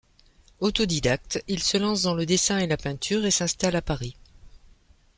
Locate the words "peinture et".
2.75-3.29